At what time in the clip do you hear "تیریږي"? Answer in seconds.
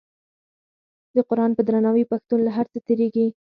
2.87-3.25